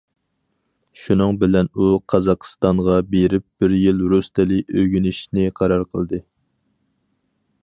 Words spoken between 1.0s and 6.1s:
شۇنىڭ بىلەن ئۇ قازاقىستانغا بېرىپ بىر يىل رۇس تىلى ئۆگىنىشنى قارار